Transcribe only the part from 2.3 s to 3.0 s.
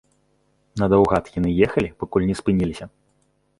не спыніліся.